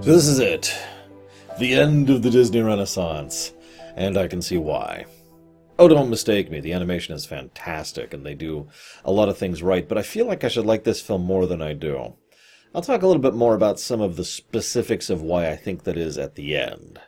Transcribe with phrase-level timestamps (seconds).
[0.00, 0.74] So this is it.
[1.58, 3.52] The end of the Disney Renaissance.
[3.94, 5.04] And I can see why.
[5.78, 8.68] Oh, don't mistake me, the animation is fantastic and they do
[9.04, 11.46] a lot of things right, but I feel like I should like this film more
[11.46, 12.14] than I do.
[12.74, 15.84] I'll talk a little bit more about some of the specifics of why I think
[15.84, 17.00] that is at the end.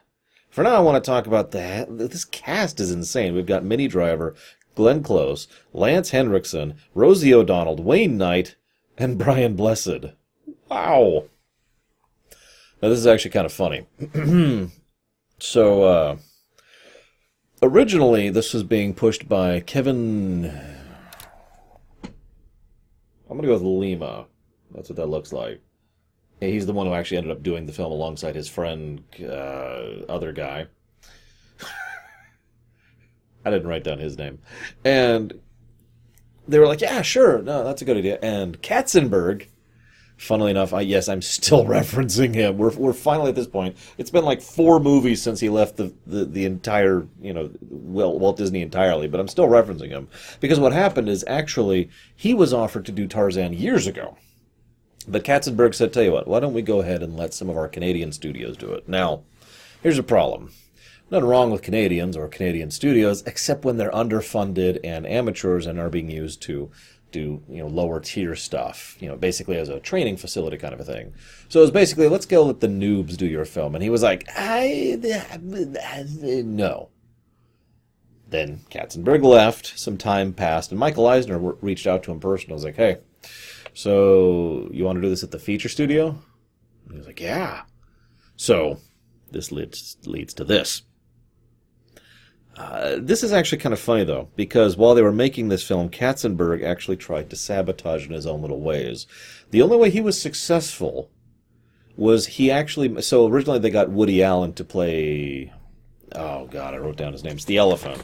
[0.50, 3.34] For now, I want to talk about the this cast is insane.
[3.34, 4.34] We've got Minnie Driver,
[4.74, 8.56] Glenn Close, Lance Henriksen, Rosie O'Donnell, Wayne Knight,
[8.98, 10.12] and Brian Blessed.
[10.68, 11.24] Wow.
[12.84, 13.86] Now this is actually kind of funny.
[15.38, 16.16] so uh,
[17.62, 20.52] originally, this was being pushed by Kevin.
[22.04, 24.26] I'm gonna go with Lima.
[24.74, 25.62] That's what that looks like.
[26.40, 30.32] He's the one who actually ended up doing the film alongside his friend, uh, other
[30.32, 30.66] guy.
[33.46, 34.40] I didn't write down his name.
[34.84, 35.40] And
[36.46, 38.18] they were like, yeah, sure, no, that's a good idea.
[38.20, 39.46] And Katzenberg,
[40.16, 42.58] funnily enough, I, yes, I'm still referencing him.
[42.58, 43.76] We're, we're finally at this point.
[43.98, 48.20] It's been like four movies since he left the, the, the entire, you know, Walt,
[48.20, 50.08] Walt Disney entirely, but I'm still referencing him.
[50.40, 54.16] Because what happened is actually, he was offered to do Tarzan years ago.
[55.06, 57.56] But Katzenberg said, tell you what, why don't we go ahead and let some of
[57.56, 58.88] our Canadian studios do it?
[58.88, 59.22] Now,
[59.82, 60.50] here's a problem.
[61.10, 65.90] Nothing wrong with Canadians or Canadian studios, except when they're underfunded and amateurs and are
[65.90, 66.70] being used to
[67.14, 70.80] do you know lower tier stuff, you know, basically as a training facility kind of
[70.80, 71.14] a thing.
[71.48, 74.02] So it was basically let's go let the noobs do your film, and he was
[74.02, 74.98] like, I
[76.44, 76.90] no.
[78.26, 79.78] Then Katzenberg left.
[79.78, 82.54] Some time passed, and Michael Eisner reached out to him personally.
[82.54, 82.98] was like, hey,
[83.74, 86.18] so you want to do this at the feature studio?
[86.90, 87.62] he was like, yeah.
[88.36, 88.80] So
[89.30, 90.82] this leads leads to this.
[92.56, 95.88] Uh, this is actually kind of funny though, because while they were making this film,
[95.88, 99.06] Katzenberg actually tried to sabotage in his own little ways.
[99.50, 101.10] The only way he was successful
[101.96, 103.02] was he actually.
[103.02, 105.52] So originally they got Woody Allen to play.
[106.12, 107.34] Oh God, I wrote down his name.
[107.34, 108.02] It's the elephant.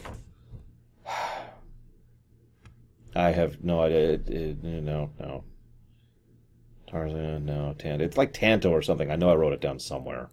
[3.15, 4.13] I have no idea.
[4.13, 5.43] It, it, no, no.
[6.87, 8.03] Tarzan, no, Tanto.
[8.03, 9.09] It's like Tanto or something.
[9.09, 10.29] I know I wrote it down somewhere.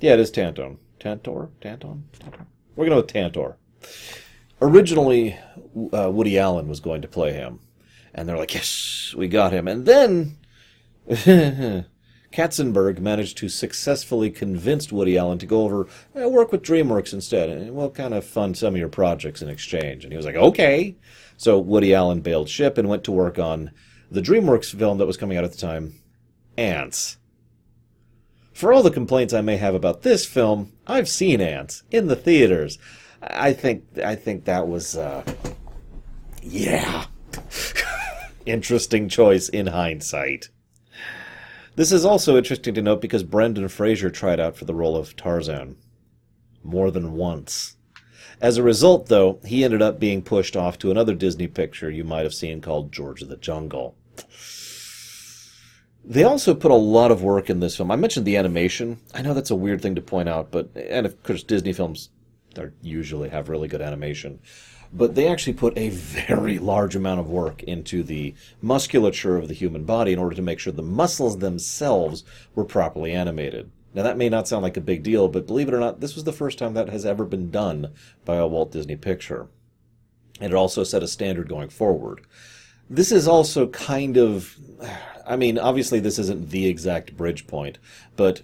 [0.00, 0.78] Yeah, it is Tanto.
[1.00, 1.50] Tantor?
[1.60, 2.04] Tanton?
[2.18, 2.46] Tantor?
[2.76, 3.56] We're going to go with Tantor.
[4.60, 5.38] Originally,
[5.92, 7.60] uh, Woody Allen was going to play him.
[8.14, 9.66] And they're like, yes, we got him.
[9.66, 10.36] And then
[12.32, 17.48] Katzenberg managed to successfully convince Woody Allen to go over and work with DreamWorks instead,
[17.48, 20.04] and we'll kind of fund some of your projects in exchange.
[20.04, 20.96] And he was like, okay.
[21.36, 23.70] So Woody Allen bailed ship and went to work on
[24.10, 25.94] the DreamWorks film that was coming out at the time,
[26.56, 27.16] Antz.
[28.52, 32.16] For all the complaints I may have about this film, I've seen Antz in the
[32.16, 32.78] theaters.
[33.22, 35.24] I think I think that was uh,
[36.42, 37.06] yeah.
[38.46, 40.48] interesting choice in hindsight.
[41.74, 45.16] This is also interesting to note because Brendan Fraser tried out for the role of
[45.16, 45.76] Tarzan
[46.62, 47.76] more than once.
[48.40, 52.04] As a result, though, he ended up being pushed off to another Disney picture you
[52.04, 53.96] might have seen called George of the Jungle.
[56.08, 57.90] They also put a lot of work in this film.
[57.90, 59.00] I mentioned the animation.
[59.12, 62.10] I know that's a weird thing to point out, but and of course Disney films
[62.56, 64.38] are usually have really good animation.
[64.92, 69.54] But they actually put a very large amount of work into the musculature of the
[69.54, 72.22] human body in order to make sure the muscles themselves
[72.54, 73.70] were properly animated.
[73.92, 76.14] Now, that may not sound like a big deal, but believe it or not, this
[76.14, 77.94] was the first time that has ever been done
[78.24, 79.48] by a Walt Disney picture.
[80.38, 82.20] And it also set a standard going forward.
[82.90, 84.56] This is also kind of,
[85.26, 87.78] I mean, obviously this isn't the exact bridge point,
[88.16, 88.42] but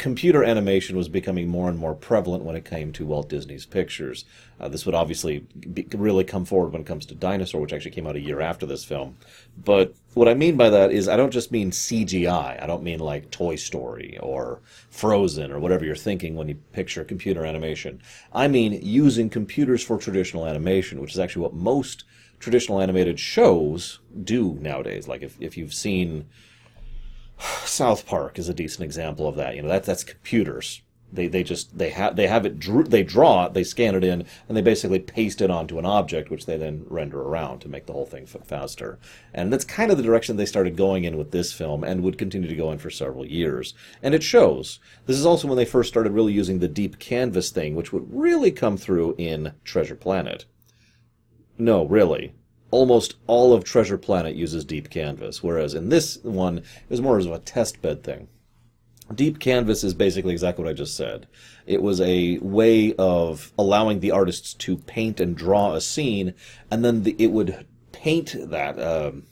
[0.00, 4.24] computer animation was becoming more and more prevalent when it came to Walt Disney's pictures.
[4.58, 5.40] Uh, this would obviously
[5.74, 8.40] be, really come forward when it comes to Dinosaur, which actually came out a year
[8.40, 9.18] after this film.
[9.62, 12.62] But what I mean by that is I don't just mean CGI.
[12.62, 17.04] I don't mean like Toy Story or Frozen or whatever you're thinking when you picture
[17.04, 18.00] computer animation.
[18.32, 22.04] I mean using computers for traditional animation, which is actually what most
[22.38, 25.06] traditional animated shows do nowadays.
[25.06, 26.24] Like if, if you've seen
[27.64, 29.56] South Park is a decent example of that.
[29.56, 30.82] You know, that's that's computers.
[31.12, 34.04] They they just they have they have it drew, they draw it, they scan it
[34.04, 37.68] in, and they basically paste it onto an object, which they then render around to
[37.68, 38.98] make the whole thing faster.
[39.34, 42.18] And that's kind of the direction they started going in with this film, and would
[42.18, 43.74] continue to go in for several years.
[44.02, 44.78] And it shows.
[45.06, 48.06] This is also when they first started really using the deep canvas thing, which would
[48.12, 50.44] really come through in Treasure Planet.
[51.58, 52.34] No, really
[52.70, 57.18] almost all of Treasure Planet uses Deep Canvas, whereas in this one, it was more
[57.18, 58.28] of a test bed thing.
[59.14, 61.26] Deep Canvas is basically exactly what I just said.
[61.66, 66.34] It was a way of allowing the artists to paint and draw a scene,
[66.70, 68.78] and then the, it would paint that.
[68.80, 69.24] Um,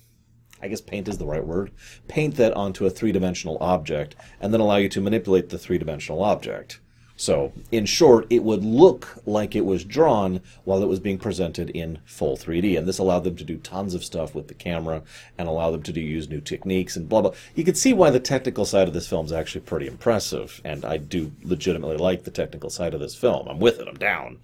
[0.61, 1.71] I guess paint is the right word,
[2.09, 5.79] paint that onto a three dimensional object and then allow you to manipulate the three
[5.79, 6.81] dimensional object.
[7.21, 11.69] So, in short, it would look like it was drawn while it was being presented
[11.71, 12.79] in full 3D.
[12.79, 15.03] And this allowed them to do tons of stuff with the camera
[15.37, 17.33] and allow them to do, use new techniques and blah, blah.
[17.57, 20.61] You can see why the technical side of this film is actually pretty impressive.
[20.65, 23.49] And I do legitimately like the technical side of this film.
[23.49, 24.39] I'm with it, I'm down.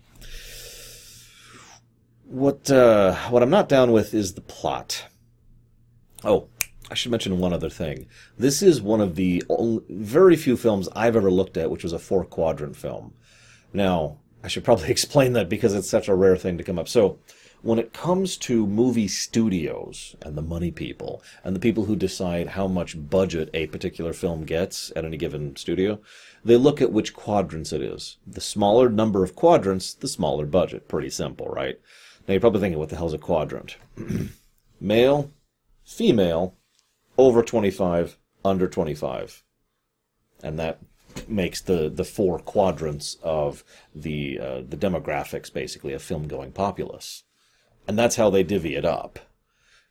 [2.24, 5.04] What, uh, what I'm not down with is the plot.
[6.24, 6.48] Oh,
[6.94, 8.06] I should mention one other thing.
[8.38, 11.92] This is one of the only, very few films I've ever looked at which was
[11.92, 13.14] a four quadrant film.
[13.72, 16.86] Now, I should probably explain that because it's such a rare thing to come up.
[16.86, 17.18] So,
[17.62, 22.50] when it comes to movie studios and the money people and the people who decide
[22.50, 25.98] how much budget a particular film gets at any given studio,
[26.44, 28.18] they look at which quadrants it is.
[28.24, 30.86] The smaller number of quadrants, the smaller budget.
[30.86, 31.74] Pretty simple, right?
[32.28, 33.78] Now you're probably thinking, what the hell's a quadrant?
[34.80, 35.32] Male,
[35.84, 36.54] female,
[37.16, 39.42] over 25, under 25.
[40.42, 40.80] And that
[41.28, 43.64] makes the, the four quadrants of
[43.94, 47.24] the, uh, the demographics, basically, of film going populace.
[47.86, 49.18] And that's how they divvy it up.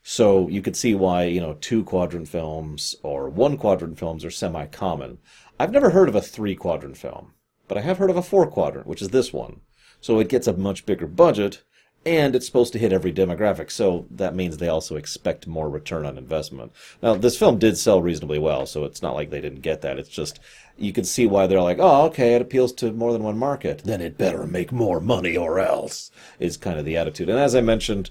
[0.03, 4.31] So you could see why, you know, two quadrant films or one quadrant films are
[4.31, 5.19] semi common.
[5.59, 7.33] I've never heard of a three quadrant film,
[7.69, 9.61] but I have heard of a four quadrant, which is this one.
[10.01, 11.63] So it gets a much bigger budget,
[12.05, 16.05] and it's supposed to hit every demographic, so that means they also expect more return
[16.05, 16.71] on investment.
[17.01, 19.97] Now, this film did sell reasonably well, so it's not like they didn't get that.
[19.97, 20.39] It's just
[20.77, 23.83] you can see why they're like, oh, okay, it appeals to more than one market.
[23.85, 27.29] Then it better make more money or else, is kind of the attitude.
[27.29, 28.09] And as I mentioned,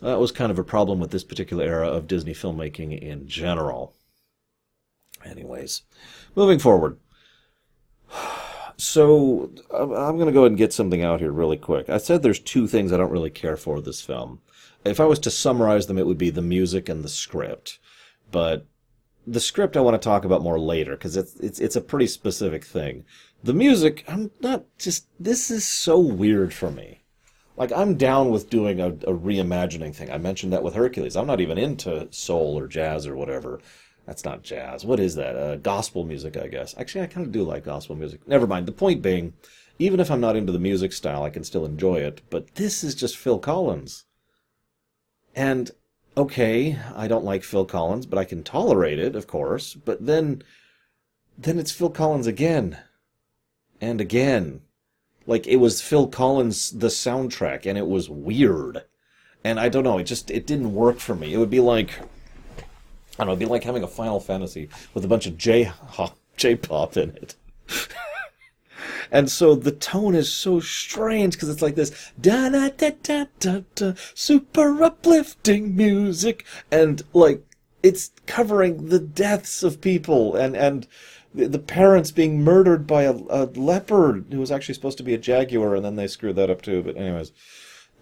[0.00, 3.94] that was kind of a problem with this particular era of Disney filmmaking in general.
[5.24, 5.82] Anyways,
[6.34, 6.98] moving forward.
[8.76, 11.88] So I'm going to go ahead and get something out here really quick.
[11.88, 14.40] I said there's two things I don't really care for this film.
[14.84, 17.78] If I was to summarize them, it would be the music and the script.
[18.30, 18.66] But
[19.26, 22.06] the script I want to talk about more later because it's it's it's a pretty
[22.06, 23.04] specific thing.
[23.44, 27.02] The music, I'm not just this is so weird for me.
[27.56, 30.10] Like I'm down with doing a, a reimagining thing.
[30.10, 31.16] I mentioned that with Hercules.
[31.16, 33.60] I'm not even into soul or jazz or whatever.
[34.06, 34.84] That's not jazz.
[34.84, 35.36] What is that?
[35.36, 36.74] Uh, gospel music, I guess.
[36.76, 38.26] Actually, I kind of do like gospel music.
[38.26, 38.66] Never mind.
[38.66, 39.34] The point being,
[39.78, 42.20] even if I'm not into the music style, I can still enjoy it.
[42.28, 44.04] But this is just Phil Collins.
[45.36, 45.70] And,
[46.16, 49.74] okay, I don't like Phil Collins, but I can tolerate it, of course.
[49.74, 50.42] But then,
[51.38, 52.78] then it's Phil Collins again.
[53.80, 54.62] And again.
[55.26, 58.82] Like, it was Phil Collins, the soundtrack, and it was weird.
[59.44, 61.32] And I don't know, it just, it didn't work for me.
[61.32, 61.92] It would be like
[63.14, 65.70] I don't know, it'd be like having a Final Fantasy with a bunch of J
[66.36, 67.34] J-pop in it.
[69.12, 73.26] and so the tone is so strange because it's like this da da da da
[73.38, 77.44] da da super uplifting music and like
[77.82, 80.86] it's covering the deaths of people and and
[81.34, 85.18] the parents being murdered by a, a leopard who was actually supposed to be a
[85.18, 87.32] jaguar and then they screwed that up too but anyways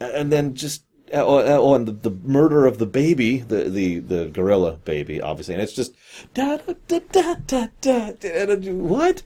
[0.00, 3.64] and then just Uh, oh, uh, oh, and the, the murder of the baby, the,
[3.64, 5.94] the, the gorilla baby, obviously, and it's just
[6.34, 8.56] da da da da da da.
[8.72, 9.22] What?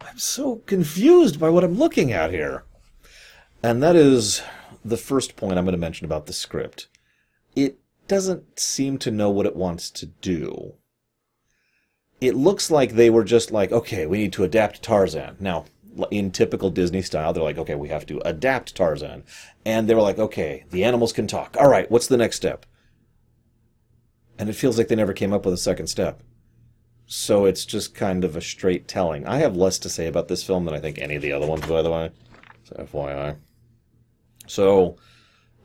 [0.00, 2.64] I'm so confused by what I'm looking at here.
[3.62, 4.42] And that is
[4.84, 6.88] the first point I'm going to mention about the script.
[7.54, 7.78] It
[8.08, 10.74] doesn't seem to know what it wants to do.
[12.20, 15.36] It looks like they were just like, okay, we need to adapt Tarzan.
[15.38, 15.66] Now,
[16.10, 19.24] in typical Disney style, they're like, okay, we have to adapt Tarzan.
[19.64, 21.56] And they were like, okay, the animals can talk.
[21.58, 22.66] All right, what's the next step?
[24.38, 26.22] And it feels like they never came up with a second step.
[27.06, 29.26] So it's just kind of a straight telling.
[29.26, 31.46] I have less to say about this film than I think any of the other
[31.46, 32.10] ones, by the way.
[32.64, 33.36] So FYI.
[34.46, 34.96] So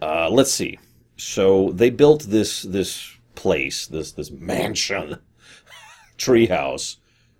[0.02, 0.78] uh, let's see.
[1.16, 5.20] So they built this this place, this this mansion,
[6.18, 6.98] treehouse,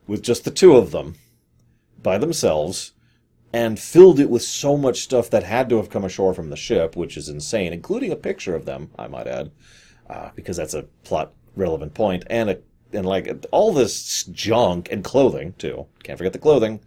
[0.08, 1.16] with just the two of them
[2.02, 2.94] by themselves
[3.54, 6.56] and filled it with so much stuff that had to have come ashore from the
[6.56, 9.52] ship, which is insane, including a picture of them, I might add,
[10.10, 12.60] uh, because that's a plot relevant point, and a,
[12.94, 15.88] and like all this junk and clothing too.
[16.04, 16.82] Can't forget the clothing.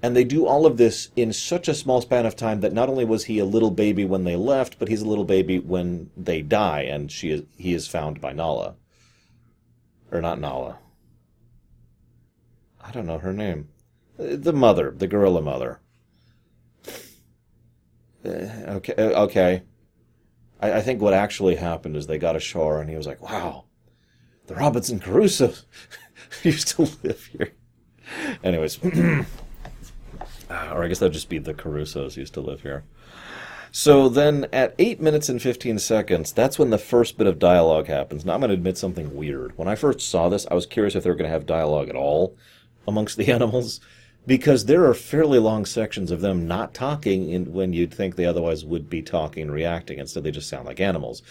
[0.00, 2.88] And they do all of this in such a small span of time that not
[2.88, 6.10] only was he a little baby when they left, but he's a little baby when
[6.16, 8.76] they die, and she is, he is found by Nala.
[10.12, 10.78] Or not Nala.
[12.80, 13.68] I don't know her name.
[14.18, 15.80] The mother, the gorilla mother.
[18.24, 19.62] Uh, okay, uh, okay.
[20.60, 23.66] I, I, think what actually happened is they got ashore and he was like, wow,
[24.48, 25.54] the Robinson Crusoe
[26.42, 27.52] used to live here.
[28.42, 29.24] Anyways, uh,
[30.50, 32.84] or I guess that'd just be the Crusoes used to live here.
[33.70, 37.86] So then at 8 minutes and 15 seconds, that's when the first bit of dialogue
[37.86, 38.24] happens.
[38.24, 39.56] Now I'm going to admit something weird.
[39.56, 41.88] When I first saw this, I was curious if they were going to have dialogue
[41.88, 42.36] at all
[42.88, 43.80] amongst the animals
[44.28, 48.26] because there are fairly long sections of them not talking in, when you'd think they
[48.26, 49.98] otherwise would be talking reacting.
[49.98, 51.22] Instead, they just sound like animals.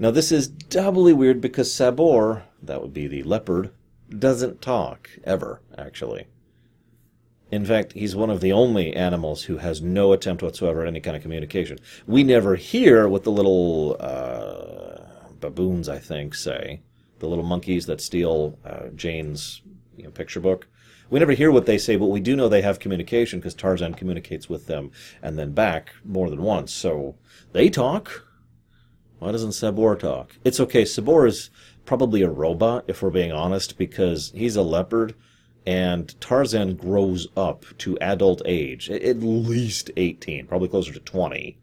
[0.00, 3.70] Now, this is doubly weird because Sabor, that would be the leopard,
[4.10, 6.26] doesn't talk, ever, actually.
[7.52, 11.00] In fact, he's one of the only animals who has no attempt whatsoever at any
[11.00, 11.78] kind of communication.
[12.04, 15.04] We never hear what the little uh,
[15.38, 16.80] baboons, I think, say.
[17.20, 19.62] The little monkeys that steal uh, Jane's
[19.96, 20.66] you know, picture book.
[21.10, 23.94] We never hear what they say, but we do know they have communication because Tarzan
[23.94, 26.72] communicates with them and then back more than once.
[26.72, 27.16] So
[27.52, 28.26] they talk.
[29.18, 30.36] Why doesn't Sabor talk?
[30.44, 30.84] It's okay.
[30.84, 31.50] Sabor is
[31.84, 35.16] probably a robot, if we're being honest, because he's a leopard
[35.66, 41.58] and Tarzan grows up to adult age, at least 18, probably closer to 20.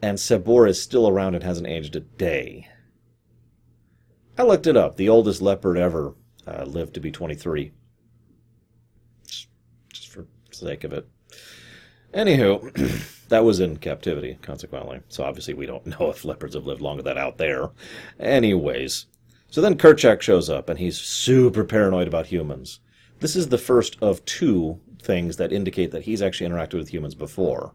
[0.00, 2.68] And Sabor is still around and hasn't aged a day.
[4.38, 4.96] I looked it up.
[4.96, 6.14] The oldest leopard ever
[6.46, 7.72] uh, lived to be 23
[10.56, 11.06] sake of it.
[12.14, 15.00] Anywho, that was in captivity, consequently.
[15.08, 17.70] So obviously we don't know if leopards have lived longer than out there.
[18.18, 19.06] Anyways,
[19.50, 22.80] so then Kerchak shows up and he's super paranoid about humans.
[23.20, 27.14] This is the first of two things that indicate that he's actually interacted with humans
[27.14, 27.72] before.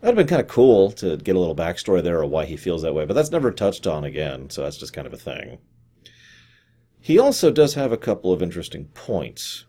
[0.00, 2.56] That'd have been kind of cool to get a little backstory there of why he
[2.56, 5.16] feels that way, but that's never touched on again, so that's just kind of a
[5.16, 5.58] thing.
[7.00, 9.64] He also does have a couple of interesting points.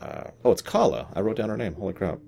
[0.00, 1.08] Uh, oh, it's Kala.
[1.14, 1.74] I wrote down her name.
[1.74, 2.18] Holy crap.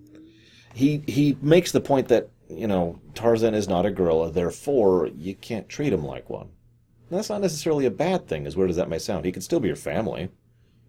[0.75, 5.35] He he makes the point that you know Tarzan is not a gorilla, therefore you
[5.35, 6.51] can't treat him like one.
[7.11, 9.25] that's not necessarily a bad thing, as weird as that may sound.
[9.25, 10.31] He can still be your family.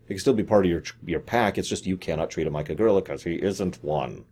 [0.08, 1.58] He can still be part of your your pack.
[1.58, 4.26] It's just you cannot treat him like a gorilla because he isn't one.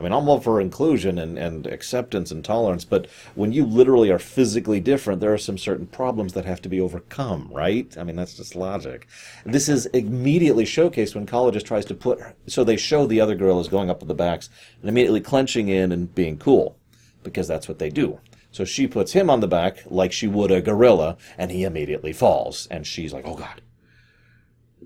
[0.00, 4.10] I mean, I'm all for inclusion and, and acceptance and tolerance, but when you literally
[4.10, 7.94] are physically different, there are some certain problems that have to be overcome, right?
[7.98, 9.06] I mean, that's just logic.
[9.44, 13.68] This is immediately showcased when just tries to put, so they show the other gorillas
[13.68, 14.48] going up with the backs
[14.80, 16.78] and immediately clenching in and being cool,
[17.22, 18.18] because that's what they do.
[18.52, 22.14] So she puts him on the back like she would a gorilla, and he immediately
[22.14, 22.66] falls.
[22.70, 23.60] And she's like, oh God,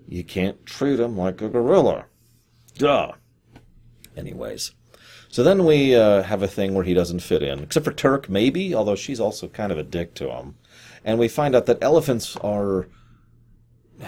[0.09, 2.06] you can't treat him like a gorilla.
[2.76, 3.12] Duh.
[4.16, 4.73] Anyways.
[5.28, 8.28] So then we uh, have a thing where he doesn't fit in, except for Terk,
[8.28, 10.54] maybe, although she's also kind of a dick to him.
[11.04, 12.88] And we find out that elephants are.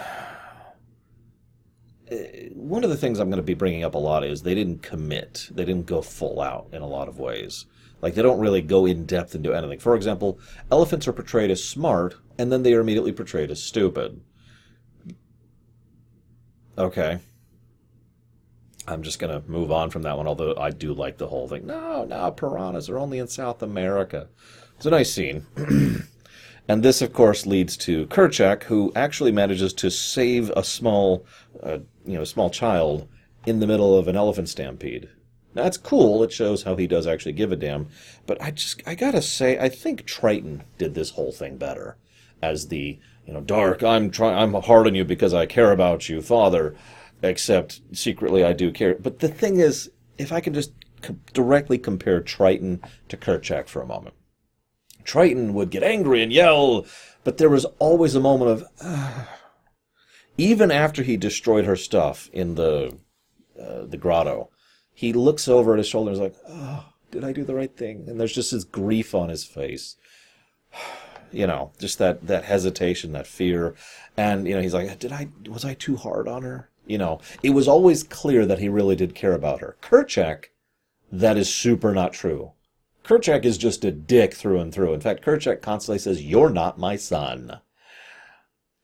[2.52, 4.82] One of the things I'm going to be bringing up a lot is they didn't
[4.82, 5.48] commit.
[5.50, 7.66] They didn't go full out in a lot of ways.
[8.00, 9.80] Like, they don't really go in depth into anything.
[9.80, 10.38] For example,
[10.70, 14.20] elephants are portrayed as smart, and then they are immediately portrayed as stupid.
[16.78, 17.18] Okay.
[18.88, 21.48] I'm just going to move on from that one, although I do like the whole
[21.48, 21.66] thing.
[21.66, 24.28] No, no, piranhas are only in South America.
[24.76, 25.46] It's a nice scene.
[26.68, 31.26] and this, of course, leads to Kerchak, who actually manages to save a small,
[31.62, 33.08] uh, you know, small child
[33.44, 35.08] in the middle of an elephant stampede.
[35.54, 36.22] Now, that's cool.
[36.22, 37.88] It shows how he does actually give a damn.
[38.26, 41.96] But I just, I gotta say, I think Triton did this whole thing better.
[42.42, 46.08] As the, you know, dark, I'm trying, I'm hard on you because I care about
[46.08, 46.76] you, father
[47.22, 48.94] except secretly I do care.
[48.94, 53.82] But the thing is, if I can just co- directly compare Triton to Kerchak for
[53.82, 54.14] a moment,
[55.04, 56.86] Triton would get angry and yell,
[57.24, 59.24] but there was always a moment of, uh,
[60.36, 62.98] even after he destroyed her stuff in the
[63.60, 64.50] uh, the grotto,
[64.92, 67.74] he looks over at his shoulder and is like, oh, did I do the right
[67.74, 68.04] thing?
[68.08, 69.96] And there's just this grief on his face.
[71.32, 73.74] You know, just that, that hesitation, that fear.
[74.16, 76.70] And, you know, he's like, did I, was I too hard on her?
[76.86, 79.76] You know, it was always clear that he really did care about her.
[79.82, 80.46] Kerchak,
[81.10, 82.52] that is super not true.
[83.04, 84.94] Kerchak is just a dick through and through.
[84.94, 87.60] In fact, Kerchak constantly says, You're not my son.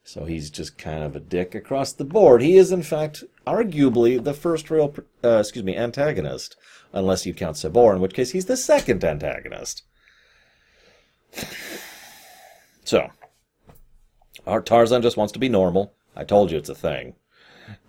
[0.05, 2.43] So he's just kind of a dick across the board.
[2.43, 6.57] He is, in fact, arguably the first real, uh, excuse me, antagonist,
[6.93, 9.85] unless you count Sabor, in which case he's the second antagonist.
[12.85, 13.11] So,
[14.47, 15.95] our Tarzan just wants to be normal.
[16.17, 17.15] I told you it's a thing.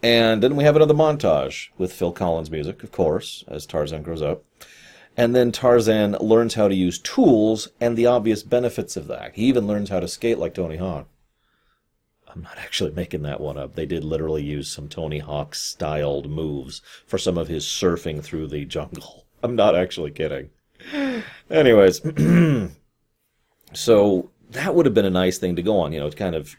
[0.02, 4.22] And then we have another montage with Phil Collins music, of course, as Tarzan grows
[4.22, 4.44] up.
[5.16, 9.36] And then Tarzan learns how to use tools and the obvious benefits of that.
[9.36, 11.08] He even learns how to skate like Tony Hawk.
[12.28, 13.76] I'm not actually making that one up.
[13.76, 18.48] They did literally use some Tony Hawk styled moves for some of his surfing through
[18.48, 19.26] the jungle.
[19.44, 20.50] I'm not actually kidding.
[21.50, 22.02] Anyways,
[23.74, 26.36] so that would have been a nice thing to go on, you know, to kind
[26.36, 26.56] of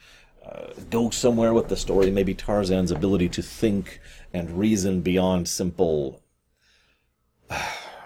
[0.91, 2.11] go somewhere with the story.
[2.11, 4.01] Maybe Tarzan's ability to think
[4.33, 6.23] and reason beyond simple,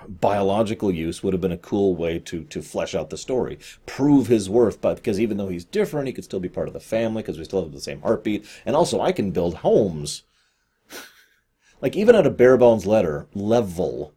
[0.08, 4.26] biological use would have been a cool way to to flesh out the story, prove
[4.26, 4.80] his worth.
[4.80, 7.38] But because even though he's different, he could still be part of the family because
[7.38, 10.22] we still have the same heartbeat, and also I can build homes.
[11.80, 14.14] like even at a bare bones letter level,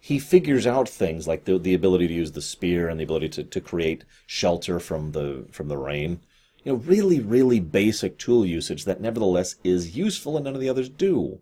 [0.00, 3.28] he figures out things like the the ability to use the spear and the ability
[3.30, 6.20] to, to create shelter from the from the rain.
[6.68, 10.68] You know, really, really basic tool usage that nevertheless is useful and none of the
[10.68, 11.40] others do.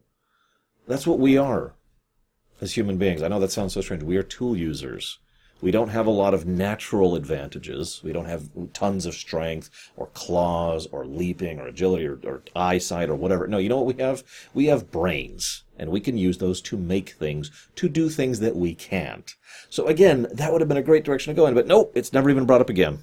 [0.86, 1.74] That's what we are
[2.60, 3.24] as human beings.
[3.24, 4.04] I know that sounds so strange.
[4.04, 5.18] We are tool users.
[5.60, 8.02] We don't have a lot of natural advantages.
[8.04, 13.10] We don't have tons of strength or claws or leaping or agility or, or, eyesight
[13.10, 13.48] or whatever.
[13.48, 14.22] No, you know what we have?
[14.54, 18.54] We have brains, and we can use those to make things, to do things that
[18.54, 19.34] we can't.
[19.70, 22.12] So again, that would have been a great direction to go in, but nope, it's
[22.12, 23.00] never even brought up again.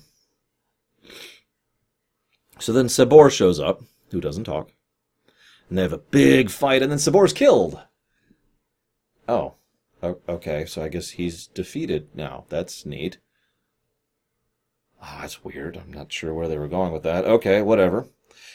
[2.63, 4.71] So then Sabor shows up, who doesn't talk,
[5.67, 7.77] and they have a big fight, and then Sabor's killed.
[9.27, 9.55] Oh,
[10.01, 10.63] okay.
[10.63, 12.45] So I guess he's defeated now.
[12.47, 13.17] That's neat.
[15.01, 15.75] Ah, oh, that's weird.
[15.75, 17.25] I'm not sure where they were going with that.
[17.25, 18.07] Okay, whatever.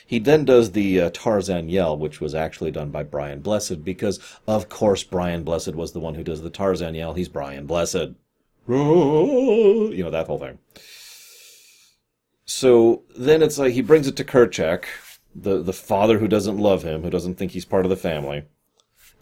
[0.07, 4.19] He then does the uh, Tarzan yell, which was actually done by Brian Blessed, because
[4.47, 7.13] of course Brian Blessed was the one who does the Tarzan yell.
[7.13, 8.15] He's Brian Blessed.
[8.67, 10.61] You know, that whole thing.
[12.49, 14.87] So then it's like he brings it to Kerchak,
[15.35, 18.45] the, the father who doesn't love him, who doesn't think he's part of the family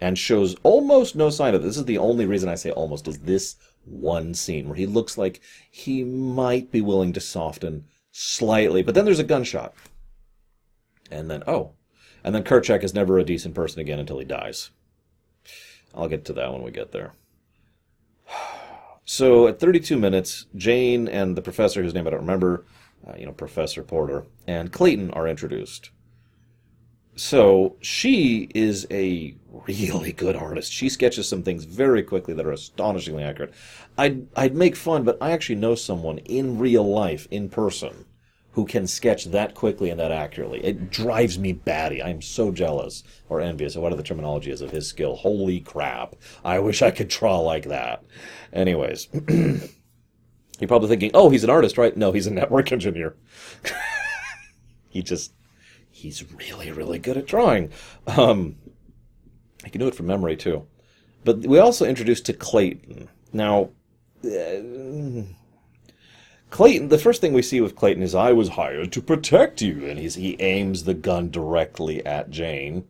[0.01, 1.71] and shows almost no sign of this.
[1.71, 5.19] This is the only reason I say almost is this one scene where he looks
[5.19, 9.75] like he might be willing to soften slightly, but then there's a gunshot.
[11.11, 11.73] And then, oh,
[12.23, 14.71] and then Kerchak is never a decent person again until he dies.
[15.93, 17.13] I'll get to that when we get there.
[19.09, 22.65] So at 32 minutes, Jane and the professor, whose name I don't remember,
[23.07, 25.91] uh, you know, Professor Porter, and Clayton are introduced.
[27.17, 29.35] So she is a
[29.67, 30.71] really good artist.
[30.71, 33.55] She sketches some things very quickly that are astonishingly accurate.
[33.97, 38.05] I'd I'd make fun, but I actually know someone in real life, in person,
[38.53, 40.63] who can sketch that quickly and that accurately.
[40.63, 42.03] It drives me batty.
[42.03, 45.17] I'm so jealous or envious of whatever the terminology is of his skill.
[45.17, 46.17] Holy crap!
[46.45, 48.05] I wish I could draw like that.
[48.53, 49.09] Anyways.
[50.59, 51.97] You're probably thinking, oh, he's an artist, right?
[51.97, 53.17] No, he's a network engineer.
[54.89, 55.33] he just
[55.91, 57.71] he's really, really good at drawing.
[58.07, 58.57] Um,
[59.65, 60.67] he can do it from memory too.
[61.25, 63.09] But we also introduced to Clayton.
[63.33, 63.71] Now,
[64.25, 65.25] uh,
[66.51, 69.85] Clayton, the first thing we see with Clayton is, I was hired to protect you.
[69.87, 72.87] And he's, he aims the gun directly at Jane.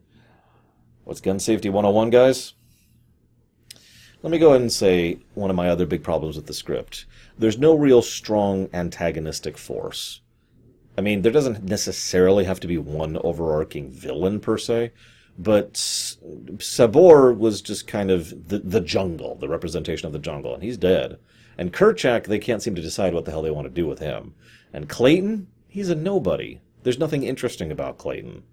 [1.05, 2.52] What's gun safety 101, guys?
[4.22, 7.05] Let me go ahead and say one of my other big problems with the script.
[7.38, 10.20] There's no real strong antagonistic force.
[10.98, 14.92] I mean, there doesn't necessarily have to be one overarching villain per se,
[15.38, 20.62] but Sabor was just kind of the, the jungle, the representation of the jungle, and
[20.62, 21.18] he's dead.
[21.59, 23.98] And Kerchak, they can't seem to decide what the hell they want to do with
[23.98, 24.35] him.
[24.72, 26.61] And Clayton, he's a nobody.
[26.83, 28.44] There's nothing interesting about Clayton.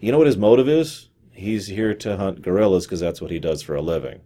[0.00, 1.08] You know what his motive is?
[1.32, 4.20] He's here to hunt gorillas because that's what he does for a living.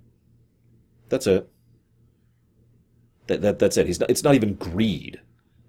[1.12, 1.46] That's it.
[3.26, 3.86] That, that that's it.
[3.86, 5.20] He's not, it's not even greed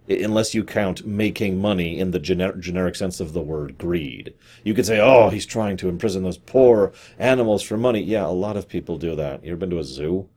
[0.08, 4.34] unless you count making money in the gener- generic sense of the word greed.
[4.64, 8.02] You could say, oh, he's trying to imprison those poor animals for money.
[8.02, 9.44] Yeah, a lot of people do that.
[9.44, 10.30] You ever been to a zoo?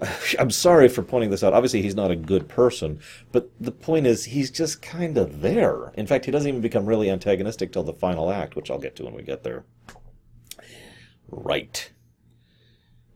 [0.38, 1.52] I'm sorry for pointing this out.
[1.52, 3.00] Obviously, he's not a good person,
[3.32, 5.90] but the point is, he's just kind of there.
[5.94, 8.94] In fact, he doesn't even become really antagonistic till the final act, which I'll get
[8.96, 9.64] to when we get there.
[11.28, 11.90] Right.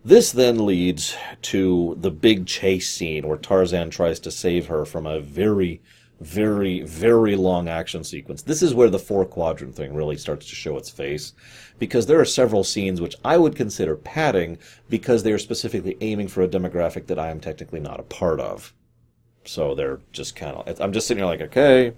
[0.07, 5.07] This then leads to the big chase scene where Tarzan tries to save her from
[5.07, 5.81] a very,
[6.21, 8.43] very, very long action sequence.
[8.43, 11.33] This is where the four quadrant thing really starts to show its face
[11.79, 14.59] because there are several scenes which I would consider padding
[14.91, 18.41] because they are specifically aiming for a demographic that I am technically not a part
[18.41, 18.75] of.
[19.47, 21.95] So they're just kind of, I'm just sitting here like, okay,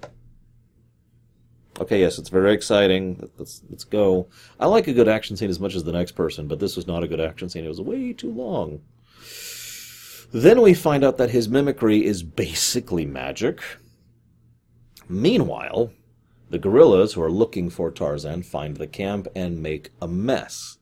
[1.79, 3.29] Okay, yes, it's very exciting.
[3.37, 4.29] Let's let's go.
[4.59, 6.87] I like a good action scene as much as the next person, but this was
[6.87, 7.65] not a good action scene.
[7.65, 8.81] It was way too long.
[10.33, 13.61] Then we find out that his mimicry is basically magic.
[15.09, 15.93] Meanwhile,
[16.51, 20.79] the gorillas who are looking for Tarzan find the camp and make a mess.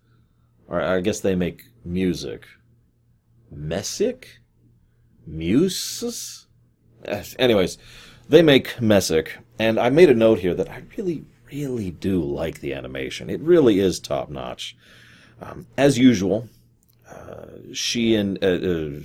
[0.66, 2.46] Or I guess they make music.
[3.50, 4.40] Messic?
[5.26, 6.46] Muses?
[7.38, 7.78] Anyways,
[8.28, 12.60] they make Messick, and I made a note here that I really, really do like
[12.60, 13.30] the animation.
[13.30, 14.76] It really is top notch.
[15.40, 16.48] Um, as usual,
[17.10, 19.00] uh, she and uh, uh,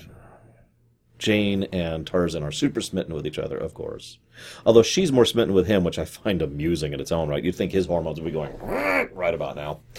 [1.18, 4.18] Jane and Tarzan are super smitten with each other, of course.
[4.66, 7.44] Although she's more smitten with him, which I find amusing in its own right.
[7.44, 8.58] You'd think his hormones would be going
[9.14, 9.82] right about now.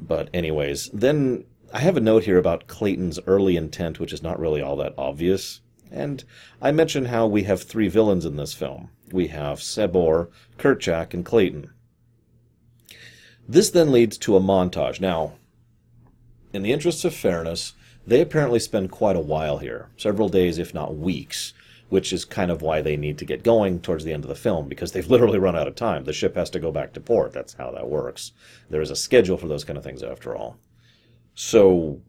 [0.00, 4.40] But anyways, then I have a note here about Clayton's early intent, which is not
[4.40, 5.60] really all that obvious.
[5.90, 6.24] And
[6.62, 8.90] I mention how we have three villains in this film.
[9.12, 11.70] We have Sabor, Kerchak, and Clayton.
[13.48, 15.00] This then leads to a montage.
[15.00, 15.32] Now,
[16.52, 17.74] in the interests of fairness,
[18.06, 21.52] they apparently spend quite a while here, several days, if not weeks,
[21.88, 24.34] which is kind of why they need to get going towards the end of the
[24.36, 26.04] film, because they've literally run out of time.
[26.04, 27.32] The ship has to go back to port.
[27.32, 28.32] That's how that works.
[28.68, 30.58] There is a schedule for those kind of things, after all.
[31.34, 32.00] So,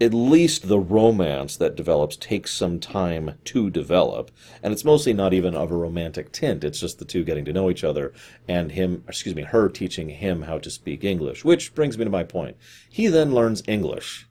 [0.00, 4.30] at least the romance that develops takes some time to develop.
[4.62, 6.62] And it's mostly not even of a romantic tint.
[6.62, 8.12] It's just the two getting to know each other
[8.46, 12.10] and him excuse me her teaching him how to speak english which brings me to
[12.10, 12.56] my point.
[12.88, 14.28] He then learns english.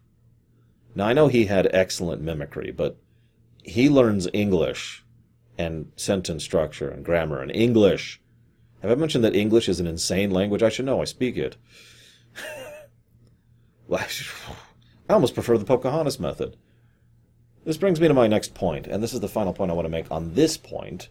[0.95, 2.97] Now i know he had excellent mimicry but
[3.63, 5.03] he learns english
[5.57, 8.21] and sentence structure and grammar and english.
[8.81, 10.63] Have i mentioned that english is an insane language?
[10.63, 11.01] I should know.
[11.01, 11.57] I speak it
[15.09, 16.57] I almost prefer the Pocahontas method.
[17.63, 19.85] This brings me to my next point, and this is the final point I want
[19.85, 21.09] to make on this point.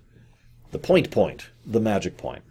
[0.71, 2.43] The point point, the magic point.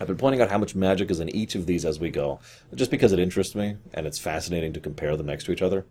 [0.00, 2.40] I've been pointing out how much magic is in each of these as we go,
[2.74, 5.86] just because it interests me, and it's fascinating to compare them next to each other.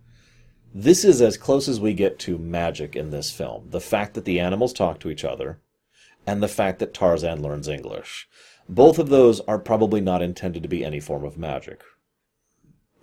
[0.73, 3.67] This is as close as we get to magic in this film.
[3.69, 5.59] The fact that the animals talk to each other,
[6.25, 8.27] and the fact that Tarzan learns English.
[8.67, 11.83] Both of those are probably not intended to be any form of magic.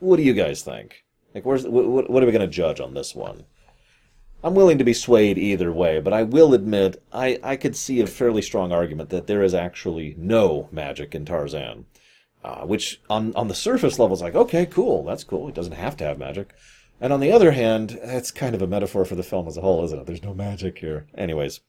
[0.00, 1.04] What do you guys think?
[1.34, 3.44] Like, where's what, what are we going to judge on this one?
[4.42, 8.00] I'm willing to be swayed either way, but I will admit I, I could see
[8.00, 11.84] a fairly strong argument that there is actually no magic in Tarzan.
[12.42, 15.46] Uh, which on on the surface level is like, okay, cool, that's cool.
[15.46, 16.54] It doesn't have to have magic.
[16.98, 19.60] And on the other hand, that's kind of a metaphor for the film as a
[19.60, 20.06] whole, isn't it?
[20.06, 21.06] There's no magic here.
[21.14, 21.60] Anyways.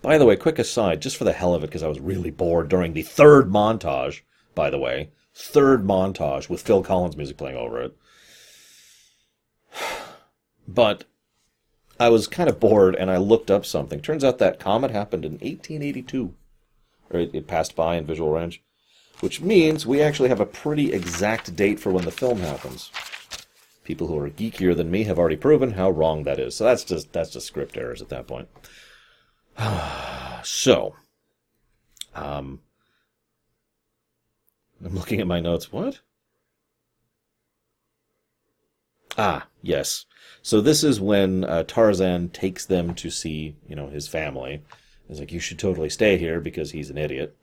[0.00, 2.30] By the way, quick aside, just for the hell of it, because I was really
[2.30, 4.20] bored during the third montage,
[4.54, 7.96] by the way, third montage with Phil Collins music playing over it.
[10.66, 11.04] But
[11.98, 14.00] I was kind of bored and I looked up something.
[14.00, 16.34] Turns out that comet happened in 1882.
[17.10, 18.62] Or it, it passed by in visual range.
[19.20, 22.90] Which means we actually have a pretty exact date for when the film happens.
[23.84, 26.56] People who are geekier than me have already proven how wrong that is.
[26.56, 28.48] So that's just that's just script errors at that point.
[30.44, 30.96] so,
[32.14, 32.60] um,
[34.84, 35.70] I'm looking at my notes.
[35.70, 36.00] What?
[39.16, 40.04] Ah, yes.
[40.42, 44.62] So this is when uh, Tarzan takes them to see, you know, his family.
[45.08, 47.36] He's like, you should totally stay here because he's an idiot.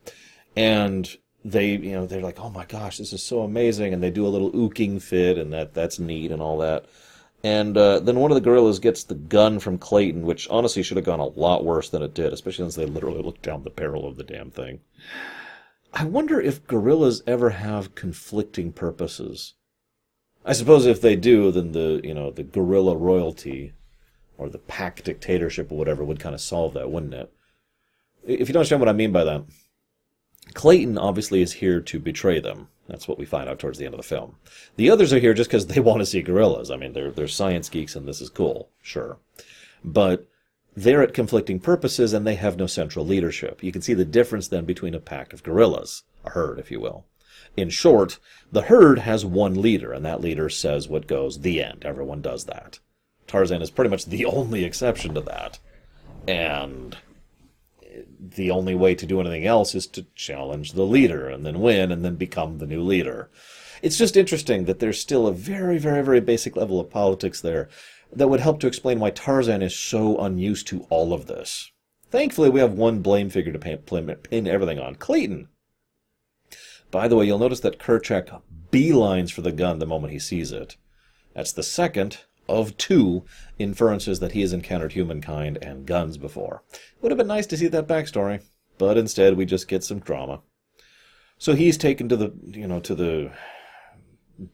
[0.56, 1.10] And
[1.46, 3.94] they, you know, they're like, oh my gosh, this is so amazing.
[3.94, 6.86] And they do a little ooking fit and that, that's neat and all that.
[7.44, 10.98] And uh, then one of the gorillas gets the gun from Clayton, which honestly should
[10.98, 13.70] have gone a lot worse than it did, especially since they literally looked down the
[13.70, 14.82] barrel of the damn thing.
[15.94, 19.54] I wonder if gorillas ever have conflicting purposes.
[20.46, 23.74] I suppose if they do, then the you know the guerrilla royalty
[24.38, 27.32] or the pack dictatorship or whatever would kind of solve that, wouldn't it?
[28.24, 29.44] If you don't understand what I mean by that,
[30.54, 32.70] Clayton obviously is here to betray them.
[32.88, 34.38] That's what we find out towards the end of the film.
[34.78, 36.72] The others are here just because they want to see gorillas.
[36.72, 39.18] I mean, they're they're science geeks and this is cool, sure,
[39.84, 40.28] but
[40.76, 43.62] they're at conflicting purposes and they have no central leadership.
[43.64, 46.80] You can see the difference then between a pack of gorillas, a herd, if you
[46.80, 47.06] will.
[47.58, 48.20] In short,
[48.52, 51.84] the herd has one leader, and that leader says what goes, the end.
[51.86, 52.80] Everyone does that.
[53.28, 55.60] Tarzan is pretty much the only exception to that.
[56.28, 56.98] And
[58.20, 61.92] the only way to do anything else is to challenge the leader and then win
[61.92, 63.30] and then become the new leader.
[63.82, 67.70] It's just interesting that there's still a very, very, very basic level of politics there
[68.12, 71.72] that would help to explain why Tarzan is so unused to all of this.
[72.10, 75.48] Thankfully, we have one blame figure to pin everything on Clayton.
[76.92, 80.52] By the way, you'll notice that Kerchak beelines for the gun the moment he sees
[80.52, 80.76] it.
[81.34, 83.26] That's the second of two
[83.60, 86.64] inferences that he has encountered humankind and guns before.
[87.02, 88.44] Would have been nice to see that backstory,
[88.78, 90.42] but instead we just get some drama.
[91.38, 93.32] So he's taken to the, you know, to the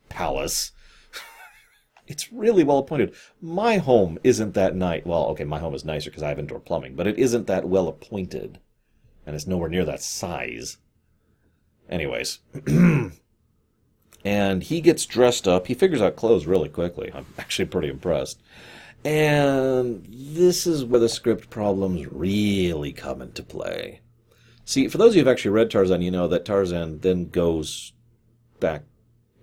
[0.09, 0.71] palace.
[2.07, 3.15] it's really well appointed.
[3.41, 5.03] My home isn't that nice.
[5.05, 7.67] Well, okay, my home is nicer because I have indoor plumbing, but it isn't that
[7.67, 8.59] well appointed,
[9.25, 10.77] and it's nowhere near that size.
[11.89, 12.39] Anyways.
[14.25, 15.67] and he gets dressed up.
[15.67, 17.11] He figures out clothes really quickly.
[17.13, 18.41] I'm actually pretty impressed.
[19.03, 24.01] And this is where the script problems really come into play.
[24.65, 27.93] See, for those of you who've actually read Tarzan, you know that Tarzan then goes
[28.59, 28.81] back,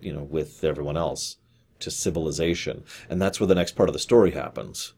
[0.00, 1.36] you know, with everyone else
[1.78, 2.82] to civilization.
[3.08, 4.94] And that's where the next part of the story happens.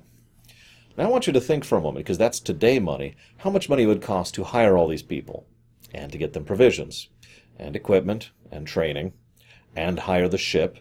[0.97, 3.69] Now I want you to think for a moment, because that's today money, how much
[3.69, 5.45] money it would cost to hire all these people,
[5.93, 7.09] and to get them provisions,
[7.57, 9.13] and equipment, and training,
[9.75, 10.79] and hire the ship,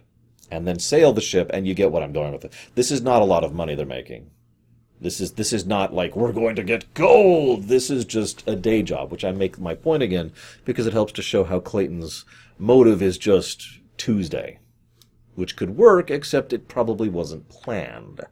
[0.51, 2.53] and then sail the ship, and you get what I'm going with it.
[2.75, 4.31] This is not a lot of money they're making.
[5.01, 7.65] This is this is not like we're going to get gold.
[7.65, 10.33] This is just a day job, which I make my point again
[10.65, 12.25] because it helps to show how Clayton's
[12.59, 14.59] motive is just Tuesday,
[15.35, 18.23] which could work except it probably wasn't planned.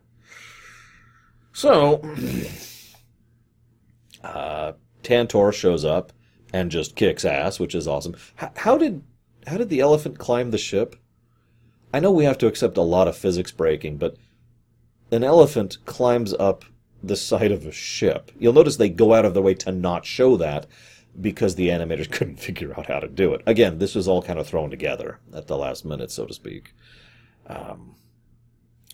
[1.53, 2.01] So,
[4.25, 6.13] uh, Tantor shows up
[6.55, 8.15] and just kicks ass, which is awesome.
[8.37, 9.03] How did
[9.49, 10.95] how did the elephant climb the ship?
[11.93, 14.17] I know we have to accept a lot of physics breaking, but
[15.11, 16.65] an elephant climbs up
[17.03, 18.31] the side of a ship.
[18.39, 20.67] You'll notice they go out of their way to not show that
[21.21, 23.43] because the animators couldn't figure out how to do it.
[23.47, 26.73] Again, this was all kind of thrown together at the last minute, so to speak.
[27.49, 27.97] Um,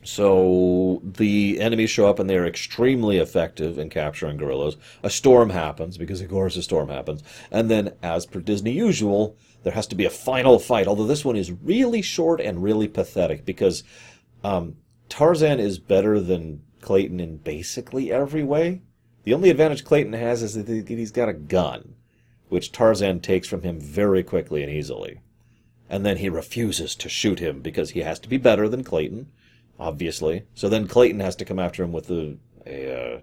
[0.03, 4.77] so the enemies show up and they're extremely effective in capturing gorillas.
[5.03, 7.23] A storm happens because, of course, a storm happens.
[7.51, 10.87] And then, as per Disney usual, there has to be a final fight.
[10.87, 13.85] Although this one is really short and really pathetic because
[14.43, 14.77] um,
[15.11, 18.81] Tarzan is better than Clayton in basically every way.
[19.25, 21.95] The only advantage Clayton has is that he's got a gun,
[22.49, 25.21] which Tarzan takes from him very quickly and easily.
[25.91, 29.27] And then he refuses to shoot him because he has to be better than Clayton,
[29.81, 30.45] obviously.
[30.55, 33.21] So then Clayton has to come after him with a, a uh...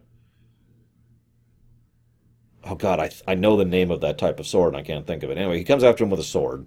[2.65, 5.07] oh god, I I know the name of that type of sword and I can't
[5.07, 5.37] think of it.
[5.37, 6.65] Anyway, he comes after him with a sword.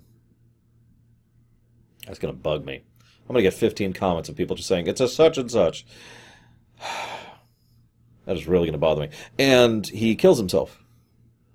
[2.06, 2.82] That's gonna bug me.
[3.28, 5.86] I'm to get 15 comments of people just saying, it's a such and such.
[8.26, 9.10] that is really to bother me.
[9.38, 10.82] And he kills himself.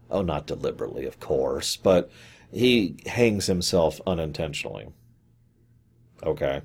[0.09, 2.09] Oh, not deliberately, of course, but
[2.49, 4.87] he hangs himself unintentionally.
[6.23, 6.61] Okay.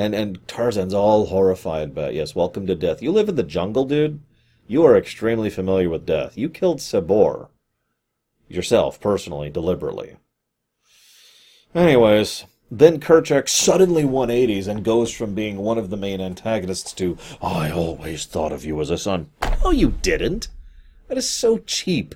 [0.00, 2.14] And and Tarzan's all horrified by it.
[2.14, 3.02] Yes, welcome to death.
[3.02, 4.20] You live in the jungle, dude.
[4.66, 6.38] You are extremely familiar with death.
[6.38, 7.50] You killed Sabor.
[8.48, 10.16] Yourself, personally, deliberately.
[11.74, 17.18] Anyways, then Kerchak suddenly 180s and goes from being one of the main antagonists to,
[17.42, 19.28] I always thought of you as a son.
[19.62, 20.48] No, you didn't.
[21.08, 22.14] That is so cheap.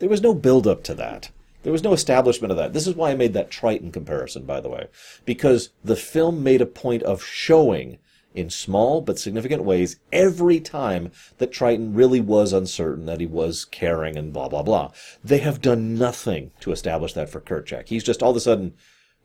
[0.00, 1.30] There was no build up to that.
[1.66, 2.74] There was no establishment of that.
[2.74, 4.86] This is why I made that Triton comparison, by the way.
[5.24, 7.98] Because the film made a point of showing,
[8.36, 13.64] in small but significant ways, every time that Triton really was uncertain, that he was
[13.64, 14.92] caring, and blah, blah, blah.
[15.24, 17.88] They have done nothing to establish that for Kerchak.
[17.88, 18.74] He's just all of a sudden,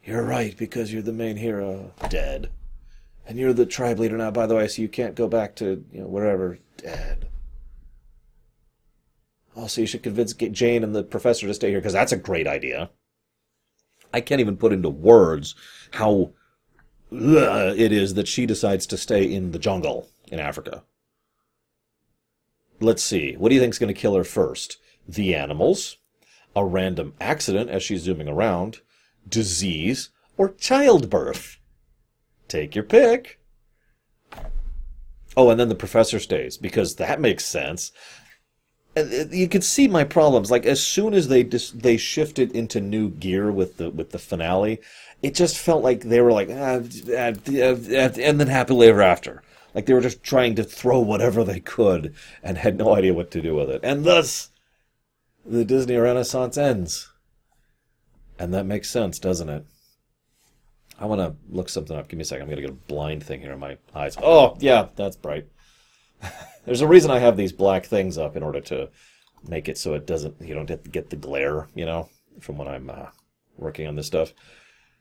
[0.03, 1.93] you're right, because you're the main hero.
[2.09, 2.49] Dead.
[3.27, 5.85] And you're the tribe leader now, by the way, so you can't go back to,
[5.93, 6.57] you know, wherever.
[6.77, 7.27] Dead.
[9.55, 12.17] Oh, also, you should convince Jane and the professor to stay here, because that's a
[12.17, 12.89] great idea.
[14.13, 15.55] I can't even put into words
[15.91, 16.33] how
[17.11, 20.83] uh, it is that she decides to stay in the jungle in Africa.
[22.79, 23.35] Let's see.
[23.35, 24.77] What do you think is going to kill her first?
[25.07, 25.97] The animals,
[26.55, 28.79] a random accident as she's zooming around,
[29.27, 31.57] disease, or childbirth.
[32.47, 33.39] Take your pick.
[35.37, 37.91] Oh, and then the professor stays, because that makes sense.
[38.95, 40.51] And you could see my problems.
[40.51, 44.19] Like as soon as they dis- they shifted into new gear with the with the
[44.19, 44.81] finale,
[45.21, 46.81] it just felt like they were like, ah,
[47.15, 49.43] ah, ah, and then happily ever after.
[49.73, 53.31] Like they were just trying to throw whatever they could and had no idea what
[53.31, 53.81] to do with it.
[53.83, 54.49] And thus,
[55.45, 57.09] the Disney Renaissance ends.
[58.37, 59.65] And that makes sense, doesn't it?
[60.99, 62.07] I want to look something up.
[62.07, 62.43] Give me a second.
[62.43, 64.17] I'm going to get a blind thing here in my eyes.
[64.21, 65.47] Oh, yeah, that's bright.
[66.65, 68.89] There's a reason I have these black things up in order to
[69.47, 72.89] make it so it doesn't, you don't get the glare, you know, from when I'm
[72.89, 73.07] uh,
[73.57, 74.33] working on this stuff.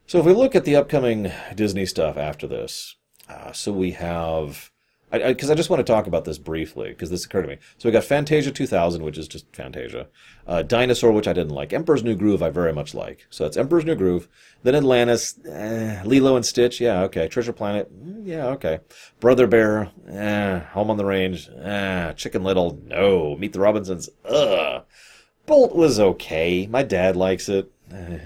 [0.06, 2.96] So if we look at the upcoming Disney stuff after this,
[3.28, 4.70] uh, so we have
[5.11, 7.49] because I, I, I, just want to talk about this briefly because this occurred to
[7.49, 7.59] me.
[7.79, 10.07] So we got Fantasia 2000, which is just Fantasia.
[10.46, 11.73] Uh, Dinosaur, which I didn't like.
[11.73, 13.27] Emperor's New Groove, I very much like.
[13.31, 14.29] So that's Emperor's New Groove.
[14.62, 17.29] Then Atlantis, eh, Lilo and Stitch, yeah, okay.
[17.29, 18.81] Treasure Planet, mm, yeah, okay.
[19.18, 20.59] Brother Bear, eh.
[20.59, 22.12] Home on the Range, eh.
[22.12, 23.37] Chicken Little, no.
[23.37, 24.85] Meet the Robinsons, ugh.
[25.46, 26.68] Bolt was okay.
[26.70, 27.73] My dad likes it.
[27.92, 28.18] Eh.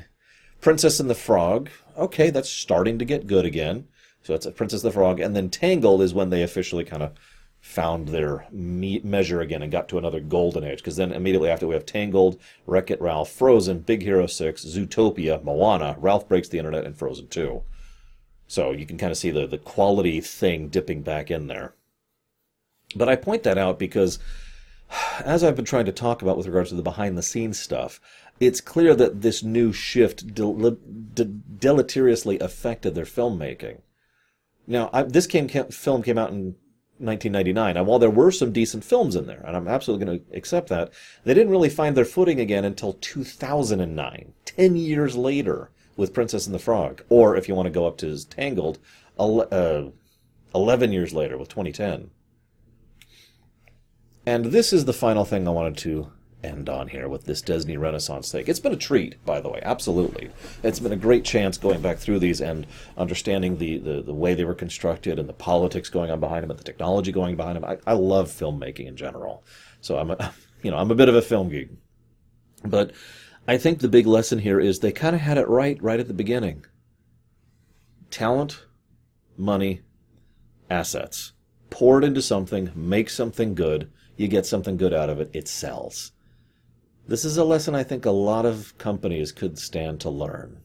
[0.60, 3.86] Princess and the Frog, okay, that's starting to get good again.
[4.24, 7.12] So it's Princess the Frog, and then Tangled is when they officially kind of
[7.60, 10.78] found their me- measure again and got to another golden age.
[10.78, 15.44] Because then immediately after we have Tangled, Wreck It Ralph, Frozen, Big Hero Six, Zootopia,
[15.44, 17.62] Moana, Ralph Breaks the Internet, and Frozen Two.
[18.46, 21.74] So you can kind of see the the quality thing dipping back in there.
[22.96, 24.18] But I point that out because
[25.24, 28.00] as I've been trying to talk about with regards to the behind the scenes stuff,
[28.40, 30.78] it's clear that this new shift del-
[31.14, 33.80] de- deleteriously affected their filmmaking.
[34.66, 36.56] Now, I, this came, film came out in
[36.98, 37.76] 1999.
[37.76, 40.68] And while there were some decent films in there, and I'm absolutely going to accept
[40.68, 40.92] that,
[41.24, 46.54] they didn't really find their footing again until 2009, 10 years later, with Princess and
[46.54, 47.02] the Frog.
[47.08, 48.78] Or, if you want to go up to his Tangled,
[49.18, 49.84] uh,
[50.54, 52.10] 11 years later with 2010.
[54.26, 56.10] And this is the final thing I wanted to
[56.44, 58.44] end on here with this Disney Renaissance thing.
[58.46, 60.30] It's been a treat, by the way, absolutely.
[60.62, 64.34] It's been a great chance going back through these and understanding the, the, the way
[64.34, 67.56] they were constructed and the politics going on behind them and the technology going behind
[67.56, 67.64] them.
[67.64, 69.44] I, I love filmmaking in general.
[69.80, 71.70] So I'm a, you know, I'm a bit of a film geek.
[72.64, 72.92] But
[73.46, 76.08] I think the big lesson here is they kind of had it right right at
[76.08, 76.64] the beginning.
[78.10, 78.64] Talent,
[79.36, 79.82] money,
[80.70, 81.32] assets.
[81.70, 85.48] Pour it into something, make something good, you get something good out of it, it
[85.48, 86.12] sells.
[87.06, 90.60] This is a lesson I think a lot of companies could stand to learn.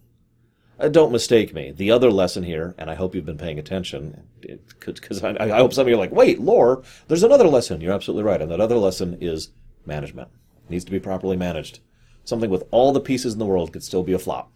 [0.79, 1.71] Uh, don't mistake me.
[1.71, 5.73] The other lesson here, and I hope you've been paying attention, because I, I, hope
[5.73, 7.81] some of you are like, wait, lore, there's another lesson.
[7.81, 8.41] You're absolutely right.
[8.41, 9.49] And that other lesson is
[9.85, 10.29] management.
[10.65, 11.81] It needs to be properly managed.
[12.23, 14.53] Something with all the pieces in the world could still be a flop.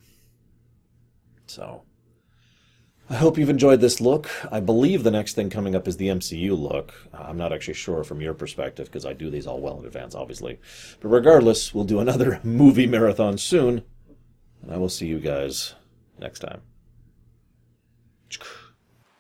[1.48, 1.84] So,
[3.10, 4.30] I hope you've enjoyed this look.
[4.52, 6.94] I believe the next thing coming up is the MCU look.
[7.14, 9.86] Uh, I'm not actually sure from your perspective because I do these all well in
[9.86, 10.60] advance, obviously.
[11.02, 13.84] But regardless, we'll do another movie marathon soon.
[14.62, 15.76] And I will see you guys
[16.18, 16.62] next time.